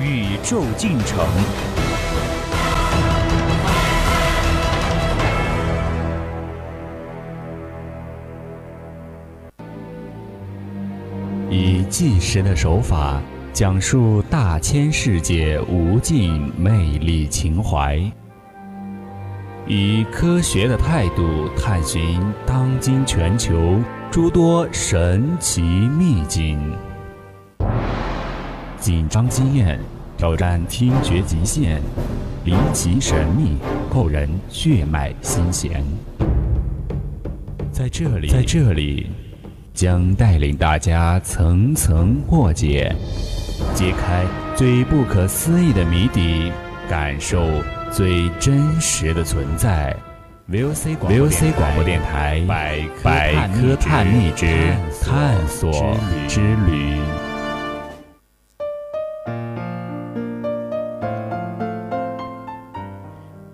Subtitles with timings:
[0.00, 1.26] 宇宙进程。
[11.50, 13.20] 以纪实的手法
[13.52, 18.00] 讲述大千世界无尽魅力情怀。
[19.66, 23.78] 以科学的态度探寻当今全球
[24.10, 26.58] 诸多神奇秘境，
[28.80, 29.78] 紧张经验
[30.16, 31.78] 挑战听觉极限，
[32.44, 33.58] 离奇神秘
[33.92, 35.84] 扣人血脉心弦。
[37.70, 39.10] 在这里，在这里，
[39.74, 42.94] 将带领大家层层破解，
[43.74, 44.24] 揭开
[44.56, 46.50] 最不可思议的谜底，
[46.88, 47.46] 感受。
[47.92, 49.96] 最真实的存在
[50.48, 52.40] ，VOC 广播电台
[53.02, 54.46] 百科探秘之
[55.02, 55.96] 探索
[56.28, 56.96] 之旅。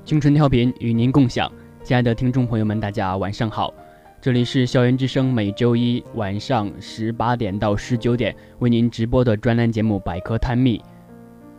[0.07, 1.51] 青春调频与您共享，
[1.83, 3.75] 亲爱的听众朋友们，大家晚上好，
[4.21, 10.79] 这里是校园之声，每周一晚上十八点到十九点为您直播的专栏节目《百科探秘》，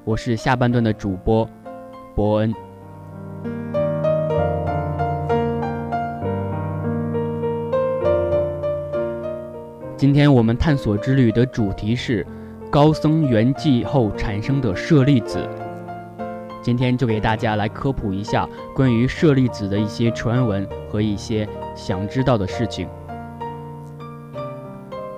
[0.06, 1.45] 我是下半段的主播
[2.16, 2.54] 伯恩。
[9.98, 12.26] 今天我们探索之旅的主题是
[12.72, 15.45] 高僧圆寂后产生的舍利子。
[16.61, 22.88] 今天就给大家来科普一下关于舍利子的一些传闻和一些想知道的事情。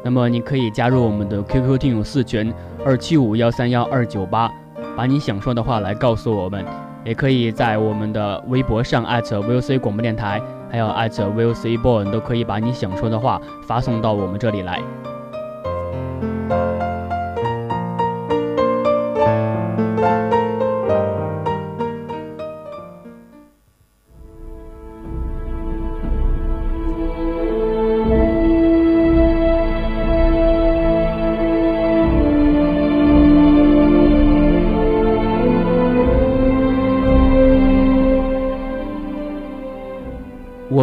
[0.04, 2.54] 那么你可以加入我们的 QQ 听友四群
[2.86, 4.52] 二七五幺三幺二九八，
[4.96, 6.66] 把你想说的话来告诉我们。
[7.06, 10.42] 也可以在我们的微博上 @VOC 广播电台。
[10.72, 14.80] 还有 @VOC Born 都可以把你想说的话发送到我们这里来。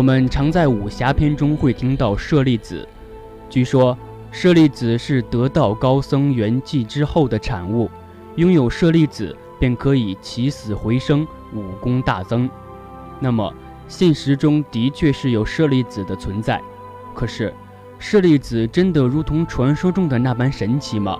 [0.06, 2.88] 们常在武侠片中会听到舍利子，
[3.50, 3.98] 据说
[4.30, 7.90] 舍利子是得道高僧圆寂之后的产物，
[8.36, 12.48] 拥有舍利子便可以起死回生，武功大增。
[13.18, 13.52] 那么
[13.88, 16.62] 现实中的确是有舍利子的存在，
[17.12, 17.52] 可是
[17.98, 21.18] 舍利子真的如同传说中的那般神奇吗？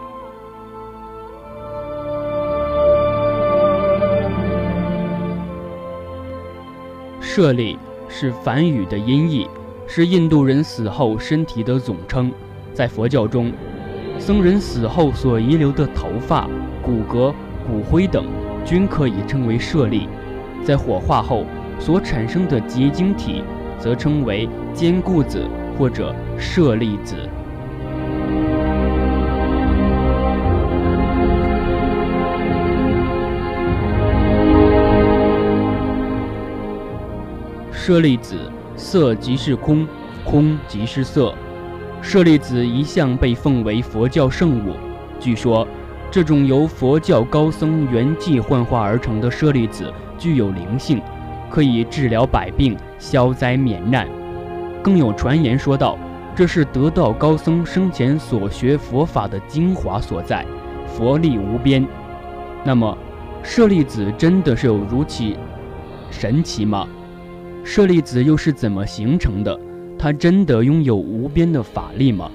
[7.21, 7.77] 舍利。
[8.19, 9.47] 是梵语的音译，
[9.87, 12.33] 是印度人死后身体的总称。
[12.73, 13.53] 在佛教中，
[14.19, 16.49] 僧人死后所遗留的头发、
[16.83, 17.31] 骨骼、
[17.67, 18.25] 骨灰等，
[18.65, 20.09] 均可以称为舍利。
[20.65, 21.45] 在火化后
[21.79, 23.45] 所产生的结晶体，
[23.79, 25.47] 则称为坚固子
[25.79, 27.17] 或者舍利子。
[37.87, 39.87] 舍利子，色即是空，
[40.25, 41.33] 空即是色。
[42.03, 44.73] 舍利子一向被奉为佛教圣物。
[45.21, 45.65] 据说，
[46.11, 49.89] 这种由佛教高僧圆寂幻化而成的舍利子
[50.19, 51.01] 具有灵性，
[51.49, 54.09] 可以治疗百病、消灾免难。
[54.83, 55.97] 更有传言说道，
[56.35, 60.45] 这是得道高僧生前所学佛法的精华所在，
[60.89, 61.87] 佛力无边。
[62.65, 62.99] 那么，
[63.45, 65.23] 舍利子真的是有如此
[66.11, 66.85] 神奇吗？
[67.69, 69.59] 舍利子又是怎么形成的？
[69.99, 72.31] 它真的拥有无边的法力吗？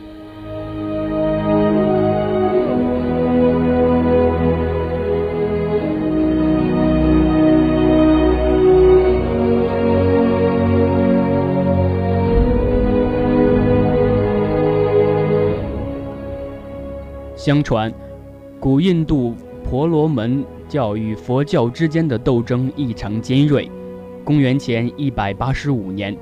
[17.36, 17.92] 相传，
[18.60, 19.34] 古印度
[19.64, 23.72] 婆罗门教与佛教之间的斗争异常尖锐。
[24.24, 26.16] 公元前一百八十五年，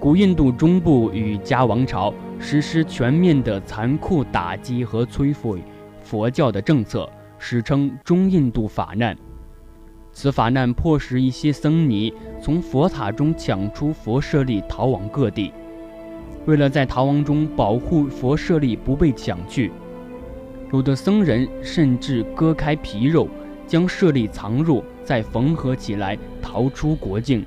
[0.00, 5.62] 古印度中部与迦王朝实施全面的残酷打击和摧毁
[6.02, 7.08] 佛教的政策，
[7.38, 9.16] 史称中印度法难。
[10.10, 15.52] 此法难迫使一些僧尼从佛塔中抢出佛舍利，逃往各地。
[16.46, 19.70] 为了在逃亡中保护佛舍利不被抢去，
[20.72, 23.28] 有的僧人甚至割开皮肉，
[23.74, 27.44] 将舍利藏入，再缝合起来逃出国境。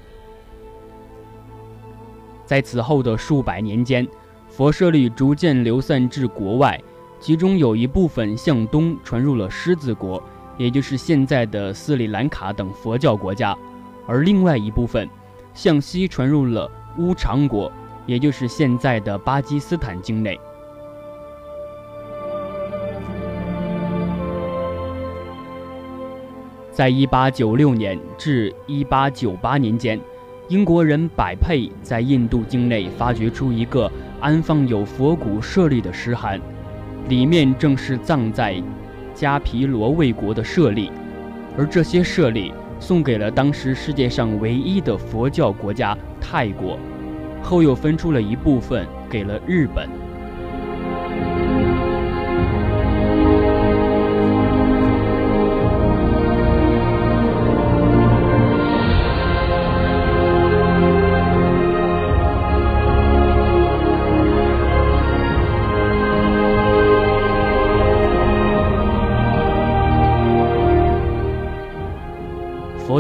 [2.45, 4.05] 在此后的数百年间，
[4.49, 6.77] 佛舍利逐渐流散至国外，
[7.17, 10.21] 其中有一部分向东传入了狮子国，
[10.57, 13.57] 也就是现在的斯里兰卡等佛教国家，
[14.05, 15.07] 而另外一部分
[15.53, 17.71] 向西传入了乌长国。
[18.05, 20.37] 也就是现在的巴基斯坦境内。
[26.77, 29.99] 在1896年至1898年间，
[30.47, 33.91] 英国人百佩在印度境内发掘出一个
[34.21, 36.39] 安放有佛骨舍利的石函，
[37.09, 38.61] 里面正是葬在
[39.15, 40.91] 加皮罗卫国的舍利，
[41.57, 46.77] 而这些舍利送给了当时世界上唯一的佛教国家泰国。
[47.41, 49.89] 后又分出了一部分给了日本。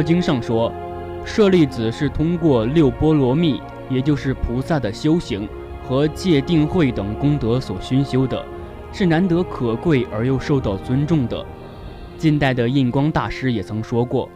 [0.07, 0.71] 经上说，
[1.23, 3.61] 舍利子是通过六波罗蜜。
[3.89, 5.47] 也就是菩萨的修行
[5.81, 8.45] 和戒定慧等功德所熏修的，
[8.91, 11.45] 是难得可贵而又受到尊重的。
[12.17, 14.29] 近代的印光大师也曾说过，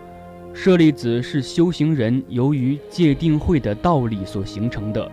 [0.53, 5.11] 舍利子是修行人由于戒定慧的道理所形成的，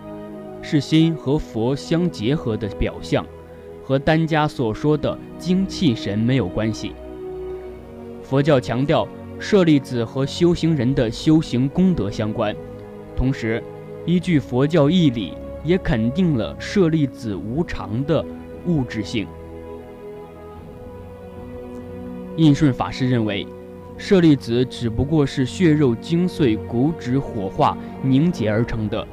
[0.61, 3.25] 是心和佛相结合的表象，
[3.83, 6.93] 和丹家所说的精气神没有关系。
[8.23, 9.05] 佛教强调
[9.39, 12.55] 舍利子和修行人的修行功德相关，
[13.15, 13.63] 同时。
[14.05, 15.33] 依据佛教义理，
[15.63, 18.25] 也肯定了舍利子无常的
[18.65, 19.27] 物质性。
[22.37, 23.45] 印顺法师认为，
[23.97, 29.05] 舍利子只不过是血肉精碎、骨质火化凝结而成的，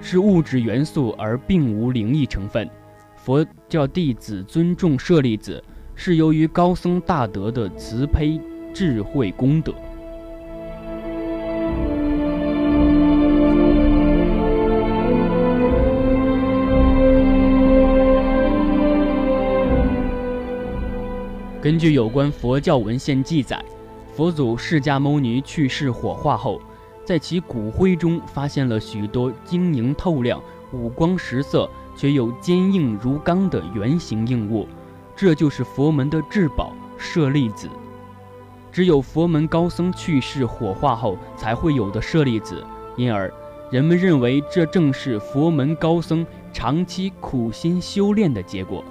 [0.00, 2.70] 是物质元素，而并无灵异成分。
[3.16, 5.62] 佛教弟子尊重舍利子，
[5.94, 8.40] 是由于高僧大德的慈悲
[8.74, 9.72] 智慧功德。
[21.62, 23.64] 根据有关佛教文献记载，
[24.12, 26.60] 佛祖释迦牟尼去世火化后，
[27.06, 30.42] 在其骨灰中发现了许多晶莹透亮、
[30.72, 34.66] 五光十色却又坚硬如钢的圆形硬物，
[35.14, 37.68] 这就是佛门的至宝舍利子。
[38.74, 42.60] 只有佛门高僧去世火化后才会有的舍利子，
[42.96, 43.32] 因而
[43.70, 48.84] 人们认为这正是佛门高僧长期苦心修炼的结果。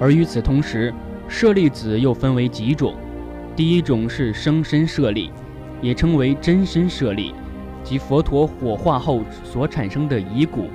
[0.00, 0.92] 而与此同时，
[1.28, 2.96] 舍利子又分为几种。
[3.54, 5.30] 第一种是生身舍利，
[5.82, 7.34] 也称为真身舍利，
[7.84, 10.70] 即佛陀火化后所产生的遗骨。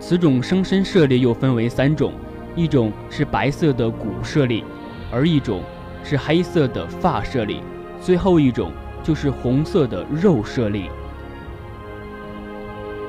[0.00, 2.12] 此种生身舍利又分为三种：
[2.56, 4.64] 一种是白色的骨舍利，
[5.12, 5.62] 而一种
[6.02, 7.60] 是黑色的发舍利，
[8.00, 10.90] 最后一种就是红色的肉舍利。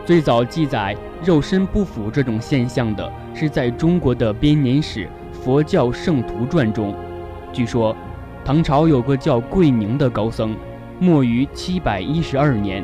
[0.05, 6.93] 最早记载肉身不腐这种现象的是在中国的编年史《佛教圣徒传》中。
[7.51, 7.95] 据说，
[8.45, 10.55] 唐朝有个叫桂宁的高僧，
[10.99, 12.83] 没于七百一十二年，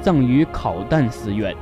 [0.00, 1.54] 葬于考旦寺院。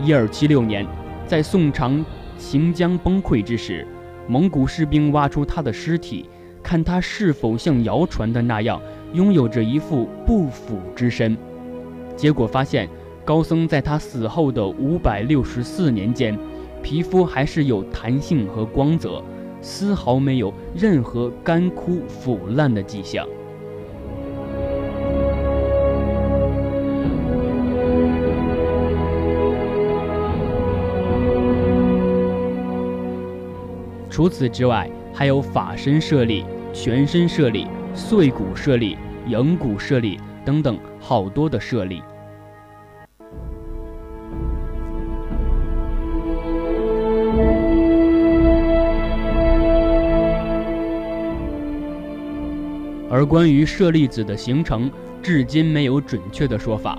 [0.00, 0.86] 一二七六年，
[1.26, 1.90] 在宋朝
[2.36, 3.86] 行将崩溃之时，
[4.26, 6.28] 蒙古士兵挖出他的尸体，
[6.62, 8.80] 看他是否像谣传的那样
[9.12, 11.36] 拥有着一副不腐之身。
[12.16, 12.88] 结果发现。
[13.24, 16.36] 高僧在他死后的五百六十四年间，
[16.82, 19.22] 皮肤还是有弹性和光泽，
[19.62, 23.26] 丝毫没有任何干枯腐烂的迹象。
[34.10, 42.02] 除此之外，还有法身舍利、全身舍利、碎骨舍利、影骨舍利等等好多的舍利。
[53.22, 54.90] 而关于舍利子的形成，
[55.22, 56.98] 至今没有准确的说法。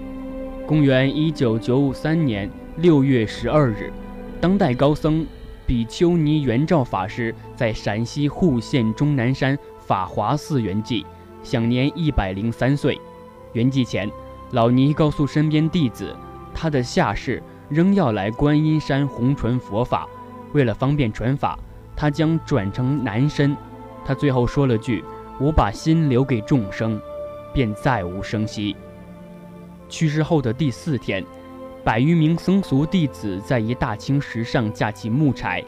[0.66, 3.92] 公元一九九五三年六月十二日，
[4.40, 5.28] 当代高僧
[5.68, 11.04] 比丘尼圆照法师在陕西户县终南山法华寺圆寂，
[11.44, 12.98] 享年一百零三岁。
[13.52, 14.10] 圆寂前，
[14.52, 16.16] 老尼告诉身边弟子，
[16.54, 20.08] 他的下世仍要来观音山弘传佛法，
[20.54, 21.60] 为了方便传法，
[21.98, 23.54] 他将转成男身。
[24.06, 25.04] 他最后说了句。
[25.40, 27.02] 我把心留给众生，
[27.54, 28.76] 便再无声息。
[29.90, 31.24] 去世后的第四天，
[31.84, 35.64] 百余名僧俗弟子在一大青石上架起木柴，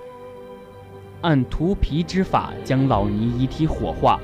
[1.21, 4.19] 按涂皮之法将老尼遗体火化。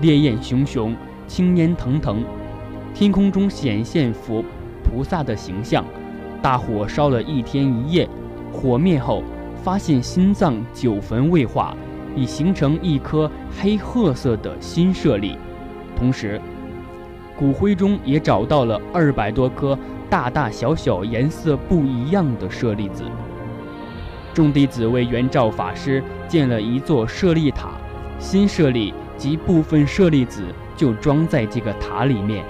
[0.00, 0.96] 烈焰熊熊，
[1.26, 2.24] 青烟腾腾，
[2.94, 4.42] 天空中显现佛
[4.82, 5.84] 菩萨的形象。
[6.42, 8.08] 大火烧了一天一夜，
[8.52, 9.22] 火灭后，
[9.62, 11.76] 发现心脏九坟未化。
[12.16, 15.36] 已形成一颗黑褐色的新舍利，
[15.96, 16.40] 同时，
[17.36, 23.04] 骨灰中也找到了二百多颗大大小小、颜色不一样的舍利子。
[24.32, 27.70] 众弟子为圆照法师建了一座舍利塔，
[28.18, 30.42] 新舍利及部分舍利子
[30.76, 32.44] 就装在这个塔里面。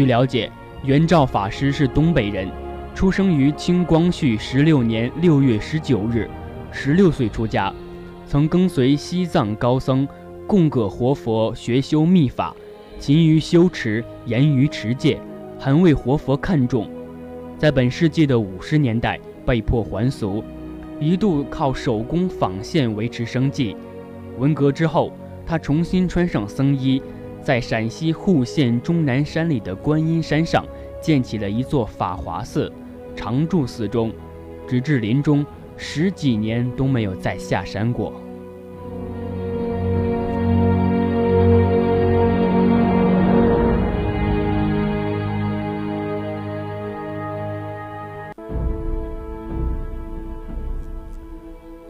[0.00, 0.50] 据了解，
[0.82, 2.48] 圆照法师是东北人，
[2.94, 6.26] 出生于清光绪十六年六月十九日，
[6.72, 7.70] 十六岁出家，
[8.24, 10.08] 曾跟随西藏高僧
[10.46, 12.56] 供葛活佛学修密法，
[12.98, 15.20] 勤于修持，严于持戒，
[15.58, 16.90] 很为活佛看重。
[17.58, 20.42] 在本世纪的五十年代被迫还俗，
[20.98, 23.76] 一度靠手工纺线维持生计。
[24.38, 25.12] 文革之后，
[25.44, 27.02] 他重新穿上僧衣。
[27.42, 30.64] 在陕西户县终南山里的观音山上，
[31.00, 32.70] 建起了一座法华寺，
[33.16, 34.12] 常住寺中，
[34.68, 35.44] 直至临终
[35.76, 38.12] 十几年都没有再下山过。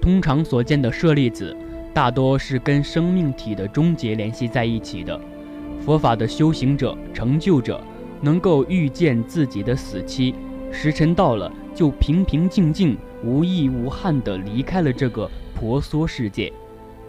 [0.00, 1.54] 通常所见的舍利子，
[1.92, 5.20] 大多是跟生命体的终结联系在一起的。
[5.90, 7.82] 佛法的修行者、成就者，
[8.20, 10.32] 能够预见自己的死期，
[10.70, 16.52] 时辰到了，就平平静静、无益无憾地离开了这个婆娑世界，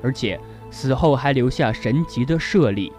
[0.02, 0.40] 而且
[0.72, 2.92] 死后还留下神奇的舍利。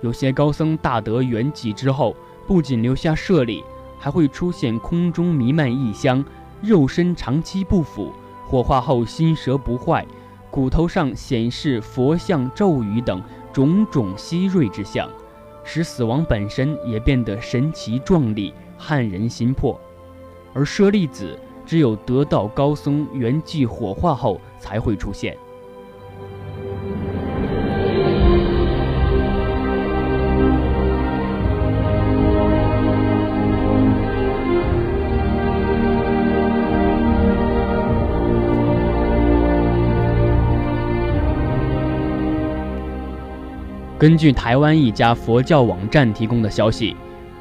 [0.00, 3.62] 有些高僧大德圆寂之后，不仅留下舍利，
[4.00, 6.24] 还会出现空中弥漫异香，
[6.60, 8.12] 肉身长期不腐，
[8.48, 10.04] 火化后心蛇不坏，
[10.50, 13.22] 骨头上显示佛像咒语等。
[13.52, 15.08] 种种希瑞之象，
[15.62, 19.80] 使死亡本身也变得神奇壮丽、撼人心魄。
[20.54, 25.36] 而舍利子只有得道高僧圆寂火化后才会出现。
[44.02, 46.96] 根据台湾一家佛教网站提供的消息，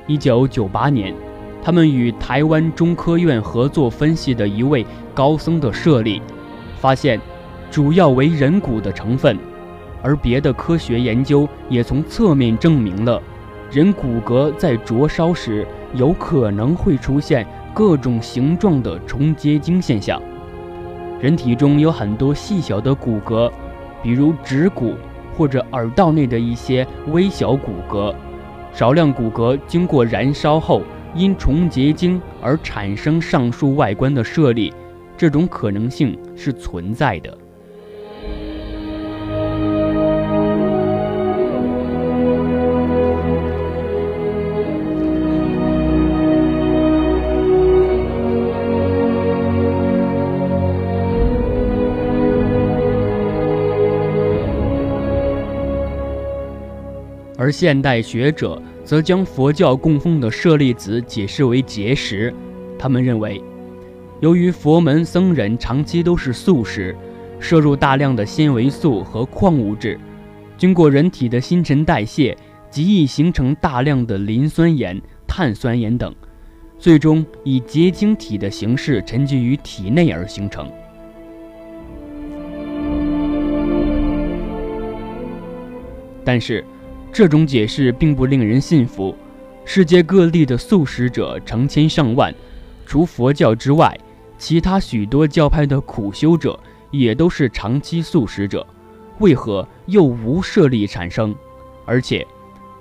[0.05, 1.11] 一九九八年，
[1.59, 6.21] 他们与台湾中科院合作分析的一位高僧的舍利，
[6.75, 7.19] 发现
[7.71, 9.39] 主要为人骨的成分，
[10.03, 13.19] 而别的科学研究也从侧面证明了
[13.71, 15.65] 人骨骼在灼烧时
[15.95, 20.21] 有可能会出现各种形状的重结晶现象。
[21.19, 23.51] 人体中有很多细小的骨骼，
[24.03, 24.93] 比如指骨。
[25.37, 28.13] 或者耳道内的一些微小骨骼，
[28.73, 30.81] 少量骨骼经过燃烧后
[31.13, 34.73] 因重结晶而产生上述外观的舍利，
[35.17, 37.37] 这种可能性是存在的。
[57.51, 62.33] 现代学者则将佛教供奉的舍利子解释为结石。
[62.79, 63.41] 他们认为，
[64.21, 66.95] 由于佛门僧人长期都是素食，
[67.39, 69.99] 摄入大量的纤维素和矿物质，
[70.57, 72.37] 经过人体的新陈代谢，
[72.69, 76.13] 极易形成大量的磷酸盐、碳酸盐等，
[76.79, 80.71] 最终以结晶体的形式沉积于体内而形成。
[86.23, 86.63] 但是。
[87.13, 89.15] 这种解释并不令人信服。
[89.65, 92.33] 世界各地的素食者成千上万，
[92.85, 93.97] 除佛教之外，
[94.37, 98.65] 其他许多教派的苦修者也都是长期素食者，
[99.19, 101.35] 为何又无舍利产生？
[101.85, 102.25] 而且，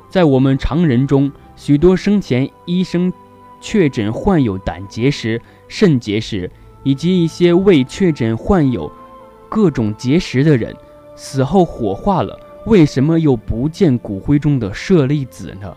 [0.09, 3.13] 在我们常人中，许多生前医生
[3.61, 6.51] 确诊患有胆结石、肾结石，
[6.83, 8.91] 以及一些未确诊患有
[9.49, 10.75] 各种结石的人，
[11.15, 15.75] 死后火化了，为什么又不见骨灰中的舍利子呢？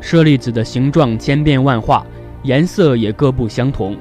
[0.00, 2.06] 舍利子的形状千变万化，
[2.42, 3.96] 颜色也各不相同。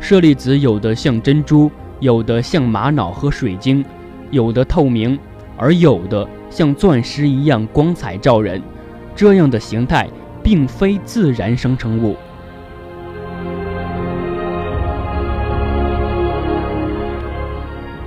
[0.00, 3.82] 舍利子有的像珍珠，有的像玛瑙和水晶，
[4.30, 5.18] 有的透明，
[5.56, 8.62] 而有的像钻石一样光彩照人。
[9.14, 10.08] 这样的形态
[10.42, 12.16] 并非自然生成物。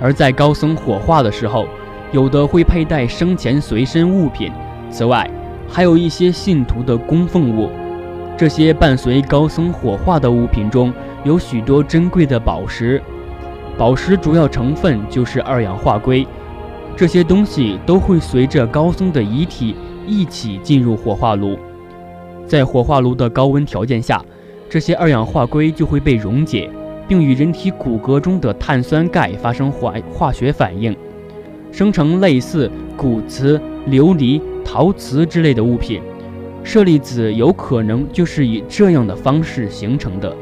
[0.00, 1.66] 而在高僧火化的时候，
[2.12, 4.50] 有的会佩戴生前随身物品。
[4.88, 5.28] 此外，
[5.68, 7.68] 还有一些信徒的供奉物，
[8.36, 13.02] 这些伴随高僧火化的物品中有许多珍贵的宝石，
[13.80, 16.26] 宝石主要成分就是二氧化硅，
[16.94, 19.74] 这些东西都会随着高僧的遗体
[20.06, 21.58] 一起进入火化炉，
[22.46, 24.22] 在火化炉的高温条件下，
[24.68, 26.68] 这些二氧化硅就会被溶解，
[27.08, 30.94] 并与人体骨骼中的碳酸钙发生化化学反应，
[31.72, 33.58] 生成类似骨瓷、
[33.88, 34.42] 琉璃。
[34.62, 36.02] 陶瓷之类的物品，
[36.62, 40.36] 舍利子有可能就是以这样的方式形成的。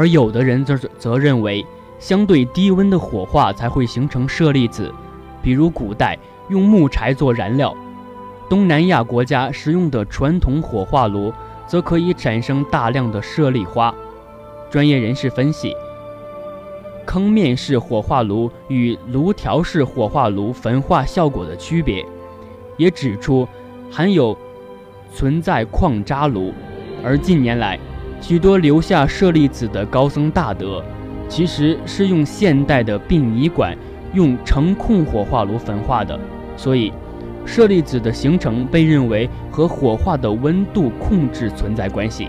[0.00, 1.62] 而有的人则则认为，
[1.98, 4.90] 相对低温的火化才会形成舍利子，
[5.42, 7.76] 比如古代用木柴做燃料，
[8.48, 11.30] 东南亚国家使用的传统火化炉
[11.66, 13.94] 则可以产生大量的舍利花。
[14.70, 15.76] 专业人士分析，
[17.04, 22.02] 坑面式火化炉与炉条式火化炉焚化效果的区别，
[22.78, 23.46] 也指出
[23.90, 24.34] 含有
[25.12, 26.54] 存在矿渣炉，
[27.04, 27.78] 而近年来。
[28.20, 30.84] 许多留下舍利子的高僧大德，
[31.28, 33.76] 其实是用现代的殡仪馆
[34.12, 36.18] 用成控火化炉焚化的，
[36.56, 36.92] 所以
[37.46, 42.28] 舍利子的形成被认为和火化的温度控制存在关系。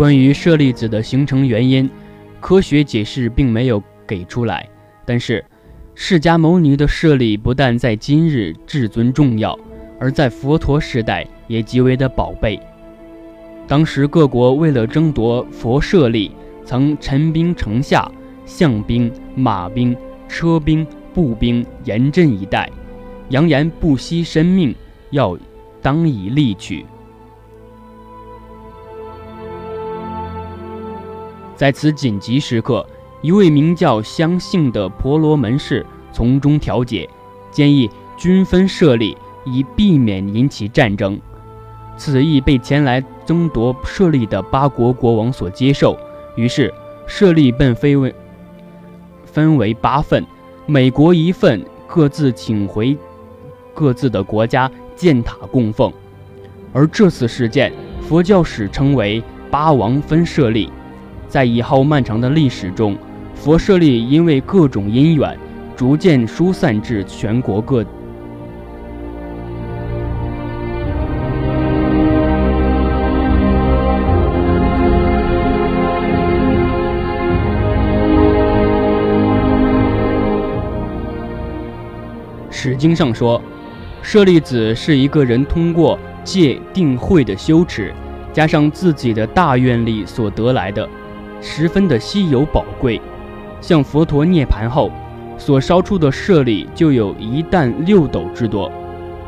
[0.00, 1.86] 关于舍利子的形成原因，
[2.40, 4.66] 科学解释并没有给出来。
[5.04, 5.44] 但是，
[5.94, 9.58] 释迦牟尼的舍利不但在今日至尊重要，
[9.98, 12.58] 而在佛陀时代也极为的宝贝。
[13.68, 16.32] 当时各国为了争夺佛舍利，
[16.64, 18.10] 曾陈兵城下，
[18.46, 19.94] 象兵、马兵、
[20.26, 22.70] 车兵、步兵严阵以待，
[23.28, 24.74] 扬言不惜生命
[25.10, 25.38] 要
[25.82, 26.86] 当以利取。
[31.60, 32.86] 在此紧急时刻，
[33.20, 37.06] 一位名叫相信的婆罗门士从中调解，
[37.50, 41.20] 建议均分舍利，以避免引起战争。
[41.98, 45.94] 此意被前来争夺舍利的八国国王所接受，
[46.34, 46.72] 于是
[47.06, 48.14] 舍利被分为
[49.26, 50.24] 分为八份，
[50.64, 52.96] 每国一份，各自请回
[53.74, 55.92] 各自的国家建塔供奉。
[56.72, 57.70] 而这次事件，
[58.00, 60.72] 佛教史称为“八王分舍利”。
[61.30, 62.98] 在以后漫长的历史中，
[63.36, 65.38] 佛舍利因为各种因缘，
[65.76, 67.86] 逐渐疏散至全国各。
[82.50, 83.40] 史经上说，
[84.02, 87.94] 舍利子是一个人通过戒定慧的修持，
[88.32, 90.86] 加上自己的大愿力所得来的，
[91.40, 93.00] 十分的稀有宝贵。
[93.60, 94.90] 像佛陀涅盘后
[95.36, 98.70] 所烧出的舍利就有一担六斗之多。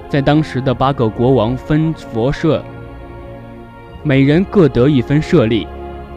[0.09, 2.63] 在当时的八个国王分佛舍，
[4.03, 5.67] 每人各得一分舍利，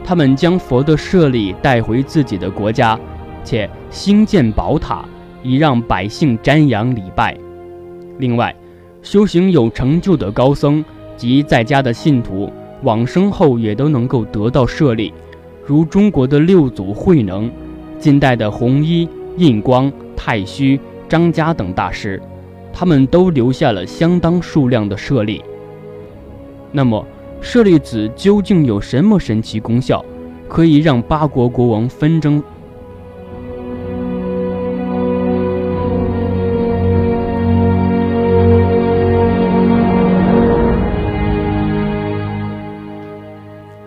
[0.03, 2.99] 他们将佛的舍利带回自己的国家，
[3.43, 5.03] 且兴建宝塔。
[5.47, 7.37] 以让百姓瞻仰礼拜。
[8.17, 8.51] 另外，
[9.03, 10.83] 修行有成就的高僧
[11.15, 15.13] 及在家的信徒，往生后也都能够得到舍利。
[15.65, 17.49] 如中国的六祖慧能，
[17.97, 22.21] 近代的弘一、印光、太虚、张家等大师，
[22.71, 25.43] 他们都留下了相当数量的舍利。
[26.71, 27.03] 那么，
[27.41, 30.05] 舍利子究竟有什么神奇功效，
[30.47, 32.43] 可以让八国国王纷争？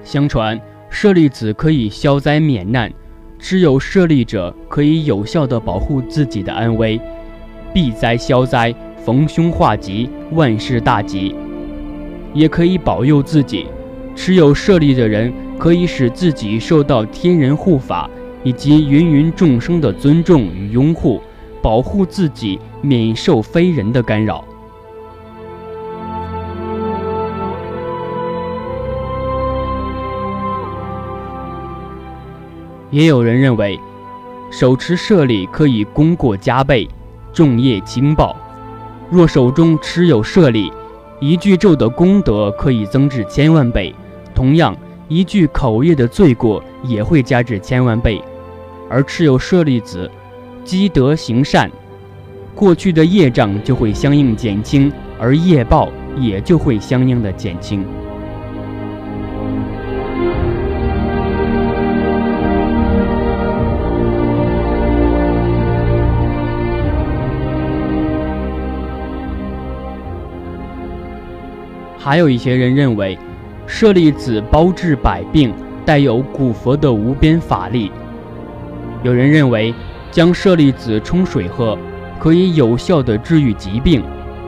[0.03, 0.59] 相传
[0.91, 2.93] 舍利子可以消灾免难，
[3.39, 7.01] 持有舍利者可以有效地保护自己的安危，
[7.73, 8.75] 避灾消灾，
[9.05, 11.35] 逢凶化吉，万事大吉。
[12.35, 13.67] 也可以保佑自己，
[14.17, 18.09] 持有舍利的人可以使自己受到天人护法
[18.43, 21.21] 以及芸芸众生的尊重与拥护，
[21.63, 24.45] 保护自己免受非人的干扰。
[32.91, 33.79] 也有人认为，
[34.51, 36.89] 手持舍利可以功过加倍，
[37.33, 38.35] 重业轻报。
[39.11, 40.73] 若手中持有舍利，
[41.21, 43.95] 一句咒的功德可以增至千万倍，
[44.35, 44.77] 同样
[45.09, 48.23] 一句口业的罪过也会加至千万倍。
[48.89, 50.11] 而持有舍利子，
[50.65, 51.71] 积德行善，
[52.55, 57.85] 过去的业障就会相应减轻，而业报也就会相应的减轻。
[71.99, 73.19] 还有一些人认为，
[73.67, 75.53] 舍利子包治百病，
[75.85, 77.91] 带有古佛的无边法力。
[79.03, 79.75] 有人认为，
[80.11, 81.77] 将舍利子冲水喝，
[82.21, 84.03] 可以有效的治愈疾病。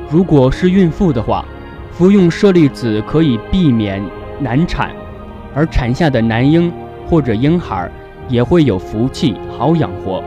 [0.09, 1.45] 如果是孕妇的话，
[1.91, 4.01] 服用舍利子可以避免
[4.39, 4.91] 难产，
[5.53, 6.73] 而产下的男婴
[7.07, 7.91] 或者婴孩
[8.29, 10.23] 也会有福气，好养活。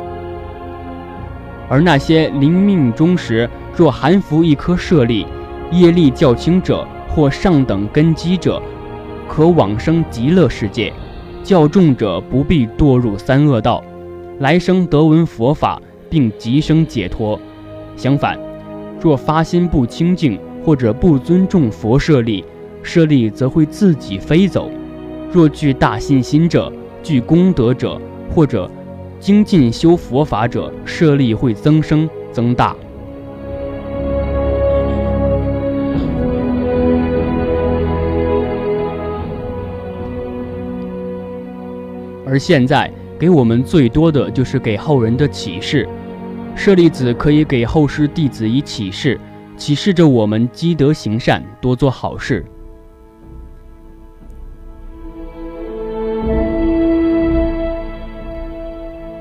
[1.70, 5.26] 而那些临命终时若含服一颗舍利，
[5.72, 8.62] 业力较轻者，或上等根基者，
[9.28, 10.92] 可往生极乐世界；
[11.44, 13.84] 较重者不必堕入三恶道，
[14.40, 17.40] 来生得闻佛法，并即生解脱。
[17.96, 18.40] 相反，
[19.00, 22.44] 若发心不清净，或者不尊重佛舍利，
[22.82, 24.72] 舍利则会自己飞走。
[25.32, 26.72] 若具大信心者、
[27.04, 28.00] 具功德者，
[28.34, 28.70] 或者
[29.20, 32.76] 精进修佛法者，舍利会增生增大。
[42.34, 45.88] 而现在给我们最多的就是给后人的启示，
[46.56, 49.20] 舍利子可以给后世弟子以启示，
[49.56, 52.44] 启示着我们积德行善，多做好事。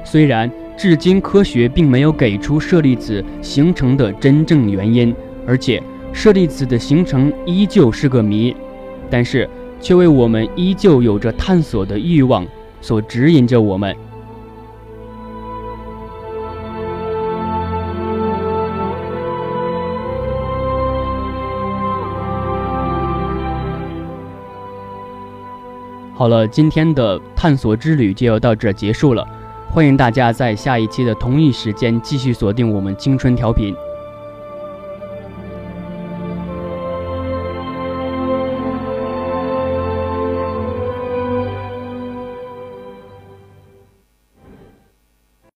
[0.03, 5.15] 虽然至今科学并没有给出舍利子形成的真正原因，
[5.47, 5.83] 而且
[6.15, 8.57] 舍利子的形成依旧是个谜，
[9.11, 9.47] 但是
[9.83, 12.47] 却为我们依旧有着探索的欲望。
[12.83, 13.97] 所指引着我们。
[26.15, 29.27] 好了，今天的探索之旅就要到这结束了。
[29.69, 33.75] 欢迎大家在下一期的同一时间继续锁定我们青春调频。